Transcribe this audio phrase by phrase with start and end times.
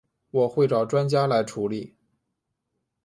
[0.31, 1.95] 我会找专家来处理